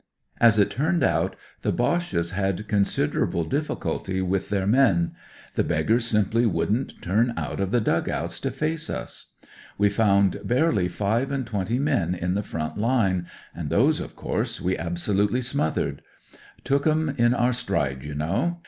As 0.39 0.57
it 0.57 0.71
turned 0.71 1.03
out, 1.03 1.35
lie 1.63 1.69
Bcxhes 1.69 2.31
had 2.31 2.67
considerable 2.67 3.43
difficulty 3.43 4.19
wit> 4.19 4.41
ihiAv 4.49 4.67
men. 4.67 5.11
The 5.53 5.63
beggars 5.63 6.05
simply 6.05 6.43
wouldn't 6.47 6.99
turn 7.03 7.35
out 7.37 7.59
of 7.59 7.69
the 7.69 7.81
dug 7.81 8.09
outs 8.09 8.39
to 8.39 8.49
face 8.49 8.89
us. 8.89 9.33
We 9.77 9.89
found 9.89 10.41
barely 10.43 10.87
five 10.87 11.31
and 11.31 11.45
twenty 11.45 11.77
men 11.77 12.15
in 12.15 12.33
the 12.33 12.41
front 12.41 12.79
line, 12.79 13.27
and 13.53 13.69
those, 13.69 13.99
of 13.99 14.15
course, 14.15 14.59
we 14.59 14.75
absolutely 14.75 15.41
smothered; 15.43 16.01
took 16.63 16.87
'em 16.87 17.09
in 17.19 17.35
our 17.35 17.53
stride, 17.53 18.03
you 18.03 18.15
know. 18.15 18.59